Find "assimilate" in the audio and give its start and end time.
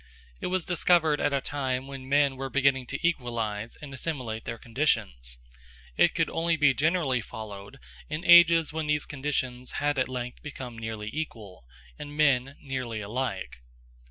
3.93-4.45